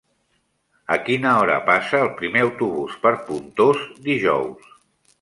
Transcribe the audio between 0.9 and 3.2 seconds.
A quina hora passa el primer autobús per